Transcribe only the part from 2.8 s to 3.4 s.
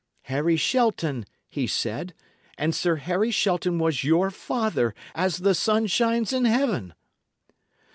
Harry